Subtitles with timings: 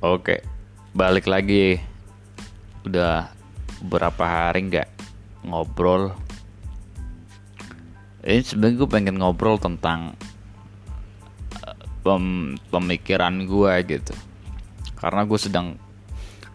[0.00, 0.40] Oke,
[0.96, 1.76] balik lagi.
[2.88, 3.28] Udah
[3.84, 4.88] berapa hari nggak
[5.44, 6.16] ngobrol.
[8.24, 10.16] Ini sebenarnya gue pengen ngobrol tentang
[11.52, 14.16] eh, pem pemikiran gue gitu.
[14.96, 15.76] Karena gue sedang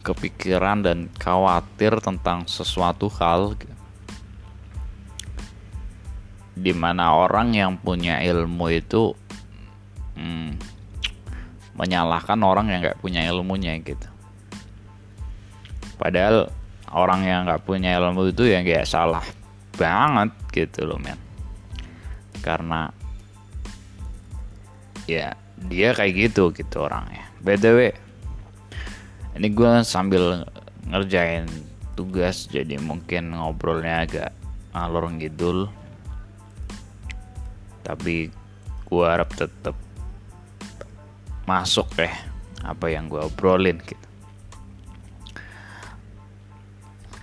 [0.00, 3.60] kepikiran dan khawatir tentang sesuatu hal
[6.56, 9.12] di mana orang yang punya ilmu itu
[10.16, 10.73] hmm,
[11.74, 14.08] menyalahkan orang yang nggak punya ilmunya gitu.
[15.98, 16.50] Padahal
[16.94, 19.22] orang yang nggak punya ilmu itu ya nggak salah
[19.74, 21.18] banget gitu loh men.
[22.38, 22.90] Karena
[25.10, 27.26] ya dia kayak gitu gitu orangnya.
[27.42, 27.90] Btw
[29.34, 30.46] ini gue sambil
[30.86, 31.50] ngerjain
[31.98, 34.30] tugas jadi mungkin ngobrolnya agak
[34.70, 35.66] alur ngidul.
[37.82, 38.30] Tapi
[38.84, 39.74] gue harap tetap
[41.44, 42.12] masuk deh
[42.64, 44.08] apa yang gue obrolin gitu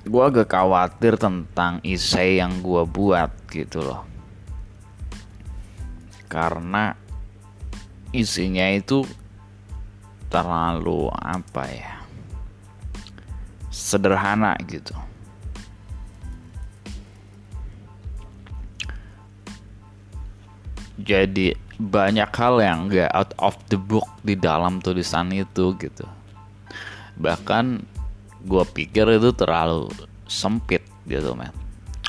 [0.02, 4.02] gue agak khawatir tentang isai yang gue buat gitu loh
[6.32, 6.96] karena
[8.16, 9.04] isinya itu
[10.32, 12.02] terlalu apa ya
[13.72, 14.96] sederhana gitu.
[21.02, 26.06] Jadi banyak hal yang gak out of the book di dalam tulisan itu gitu.
[27.18, 27.82] Bahkan
[28.46, 29.90] gue pikir itu terlalu
[30.30, 31.54] sempit gitu man.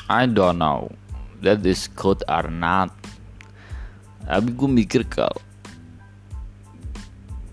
[0.05, 0.93] I don't know
[1.41, 2.93] that this code or not.
[4.29, 5.41] Tapi gue mikir kalau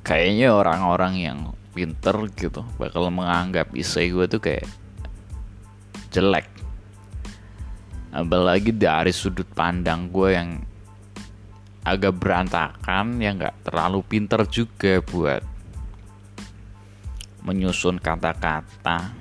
[0.05, 1.39] kayaknya orang-orang yang
[1.73, 4.67] pinter gitu bakal menganggap isai gue tuh kayak
[6.11, 6.51] jelek
[8.11, 10.67] apalagi dari sudut pandang gue yang
[11.81, 15.43] agak berantakan yang nggak terlalu pinter juga buat
[17.41, 19.17] menyusun kata-kata.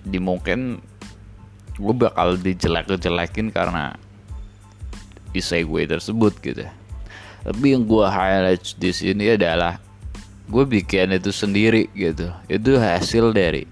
[0.00, 0.80] Jadi mungkin
[1.76, 3.92] gue bakal dijelek-jelekin karena
[5.30, 6.64] di segue tersebut gitu.
[7.40, 9.76] Tapi yang gue highlight di sini adalah
[10.48, 12.32] gue bikin itu sendiri gitu.
[12.48, 13.68] Itu hasil dari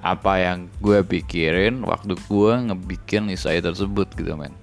[0.00, 4.56] apa yang gue pikirin waktu gue ngebikin isai tersebut gitu men.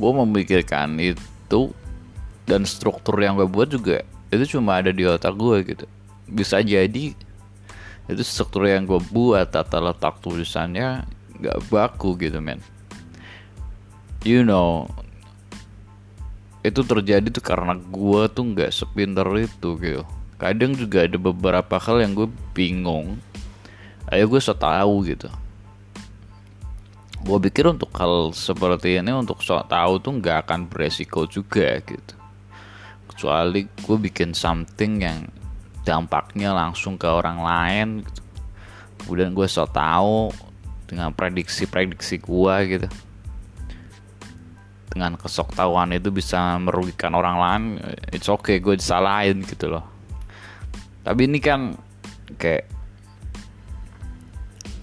[0.00, 1.72] Gue memikirkan itu
[2.48, 4.00] dan struktur yang gue buat juga
[4.32, 5.84] itu cuma ada di otak gue gitu.
[6.28, 7.12] Bisa jadi
[8.08, 11.04] itu struktur yang gue buat tata letak tulisannya
[11.44, 12.64] gak baku gitu men.
[14.24, 14.88] You know
[16.64, 20.02] itu terjadi tuh karena gue tuh nggak sepinter itu gitu
[20.38, 23.18] kadang juga ada beberapa hal yang gue bingung.
[24.08, 25.26] Ayo gue so tahu gitu.
[27.26, 32.14] Gue pikir untuk hal seperti ini untuk so tahu tuh nggak akan beresiko juga gitu.
[33.10, 35.26] Kecuali gue bikin something yang
[35.82, 38.22] dampaknya langsung ke orang lain gitu.
[39.02, 40.30] kemudian gue so tahu
[40.86, 42.88] dengan prediksi-prediksi gue gitu.
[44.88, 47.62] Dengan kesoktahuan itu bisa merugikan orang lain
[48.14, 49.97] it's okay gue disalahin gitu loh
[51.08, 51.72] tapi ini kan
[52.36, 52.68] kayak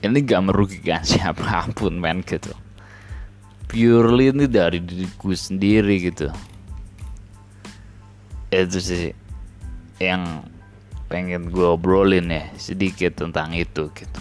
[0.01, 2.49] ini gak merugikan siapa pun men gitu.
[3.69, 6.33] Purely ini dari diriku sendiri gitu.
[8.49, 9.13] Itu sih
[10.01, 10.49] yang
[11.05, 14.19] pengen gue obrolin ya sedikit tentang itu gitu.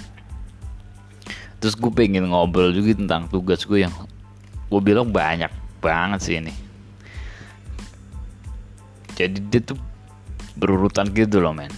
[1.64, 3.96] Terus gue pengen ngobrol juga tentang tugas gue yang
[4.68, 5.48] gue bilang banyak
[5.80, 6.52] banget sih ini.
[9.16, 9.80] Jadi dia tuh
[10.60, 11.72] berurutan gitu loh men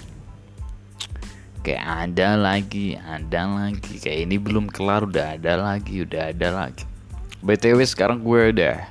[1.66, 3.98] kayak ada lagi ada lagi.
[3.98, 6.86] Kayak ini belum kelar udah ada lagi udah ada lagi.
[7.42, 8.86] Btw sekarang gue udah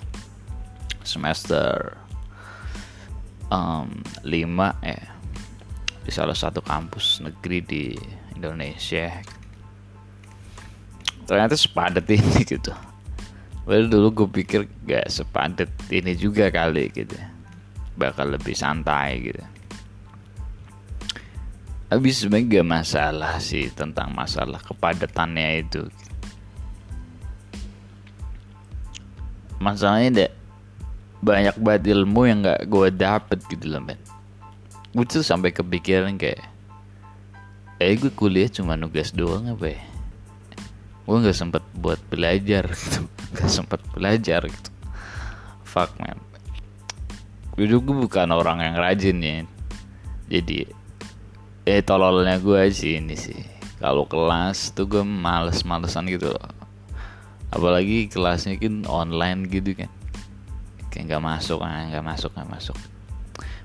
[1.08, 1.96] semester
[3.48, 3.88] um,
[4.28, 4.28] 5
[4.84, 5.04] eh
[6.04, 7.84] di salah satu kampus negeri di
[8.36, 9.24] Indonesia.
[11.24, 12.76] Ternyata sepadat ini gitu.
[13.64, 17.16] Well dulu gue pikir gak sepadet ini juga kali gitu.
[17.96, 19.55] Bakal lebih santai gitu
[21.86, 25.86] Tapi sebenarnya gak masalah sih tentang masalah kepadatannya itu.
[29.62, 30.32] Masalahnya deh
[31.26, 34.02] banyak banget ilmu yang gak gue dapet gitu loh men.
[34.92, 36.42] Gue tuh sampai kepikiran kayak
[37.76, 39.84] Eh gue kuliah cuma nugas doang apa ya?
[41.06, 43.04] Gue nggak sempet buat belajar gitu
[43.36, 44.70] nggak sempet belajar gitu.
[45.68, 46.18] Fuck man
[47.56, 49.36] gue juga bukan orang yang rajin ya.
[50.28, 50.68] Jadi
[51.66, 53.42] eh tololnya gue sih ini sih.
[53.82, 56.50] Kalau kelas tuh gue males-malesan gitu loh.
[57.50, 59.90] Apalagi kelasnya kan online gitu kan.
[60.94, 62.78] Kayak nggak masuk ah nggak masuk nggak masuk.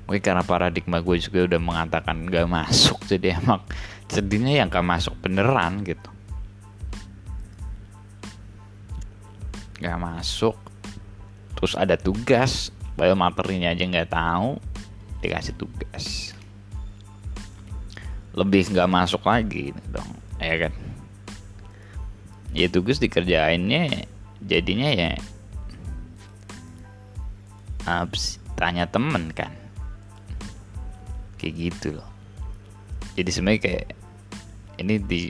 [0.08, 3.60] Mungkin karena paradigma gue juga udah mengatakan nggak masuk jadi emang
[4.08, 6.10] sedihnya yang nggak masuk beneran gitu.
[9.84, 10.56] Nggak masuk
[11.52, 12.72] terus ada tugas.
[12.96, 14.60] Bio materinya aja nggak tahu
[15.20, 16.36] dikasih tugas
[18.34, 20.10] lebih nggak masuk lagi dong.
[20.38, 20.72] Ya kan?
[22.54, 24.06] Ya tugas dikerjainnya
[24.42, 25.12] jadinya ya
[27.86, 29.50] abis tanya temen kan.
[31.40, 32.10] Kayak gitu loh.
[33.18, 33.86] Jadi sebenarnya kayak
[34.80, 35.22] ini di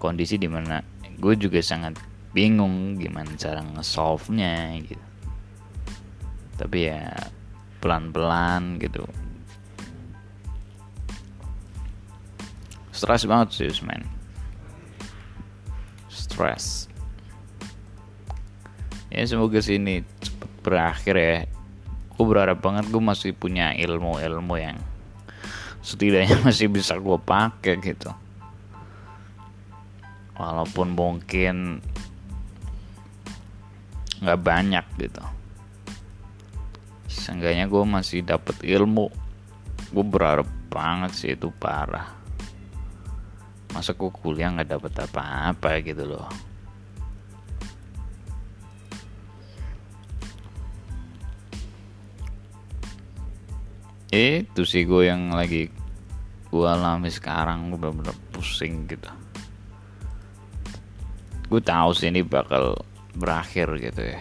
[0.00, 0.82] kondisi di mana
[1.22, 1.94] gue juga sangat
[2.32, 5.06] bingung gimana cara nge-solve nya gitu.
[6.56, 7.12] Tapi ya
[7.82, 9.02] pelan-pelan gitu
[13.02, 14.06] stres banget sih men.
[16.06, 16.86] Stres
[19.10, 21.36] ya semoga sini cepet berakhir ya.
[22.14, 24.78] Gue berharap banget gue masih punya ilmu-ilmu yang
[25.82, 28.14] setidaknya masih bisa gue pakai gitu.
[30.38, 31.82] Walaupun mungkin
[34.22, 35.24] nggak banyak gitu.
[37.10, 39.10] Seenggaknya gue masih dapet ilmu.
[39.90, 42.21] Gue berharap banget sih itu parah
[43.72, 46.28] masa gue kuliah nggak dapet apa-apa gitu loh.
[54.12, 55.72] Itu sih gue yang lagi
[56.52, 59.08] gue alami sekarang gue bener-bener pusing gitu.
[61.48, 62.76] Gue tahu sih ini bakal
[63.16, 64.20] berakhir gitu ya.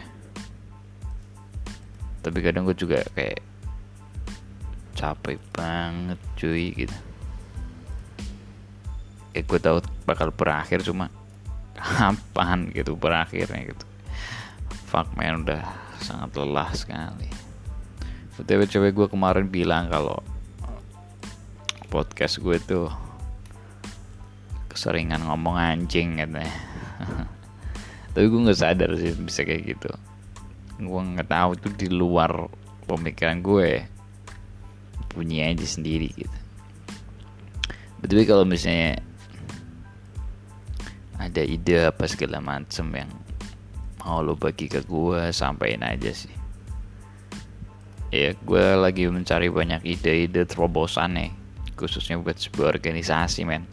[2.23, 3.43] Tapi kadang gue juga kayak
[4.95, 7.10] capek banget cuy gitu
[9.31, 11.07] ya gue tahu bakal berakhir cuma
[11.75, 13.85] kapan gitu berakhirnya gitu.
[14.91, 15.63] Fuck man udah
[16.03, 17.29] sangat lelah sekali.
[18.35, 20.19] Btw cewek gue kemarin bilang kalau
[21.91, 22.87] podcast gue tuh
[24.71, 26.49] keseringan ngomong anjing katanya.
[28.15, 29.91] Tapi gue nggak sadar sih bisa kayak gitu.
[30.81, 32.47] Gue nggak tahu itu di luar
[32.87, 33.87] pemikiran gue
[35.11, 36.37] punya aja sendiri gitu.
[38.01, 39.03] Tapi kalau misalnya
[41.31, 43.07] ada ide apa segala macem yang
[44.03, 46.35] mau lo bagi ke gue sampaikan aja sih.
[48.11, 51.31] Ya gue lagi mencari banyak ide-ide terobosan nih
[51.79, 53.63] khususnya buat sebuah organisasi men.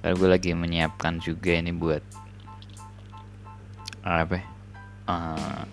[0.00, 2.00] Karena gue lagi menyiapkan juga ini buat
[4.00, 4.40] apa
[5.12, 5.68] uh,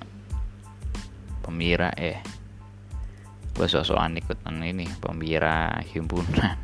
[1.40, 2.20] pemira ya.
[3.56, 6.59] Gue sosokan ikutan ini pemira himpunan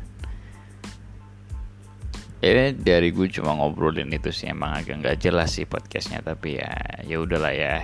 [2.46, 6.70] ya dari gue cuma ngobrolin itu sih emang agak nggak jelas sih podcastnya tapi ya
[7.02, 7.82] ya udahlah ya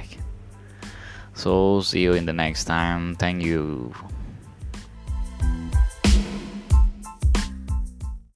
[1.34, 3.14] So see you in the next time.
[3.16, 3.92] Thank you.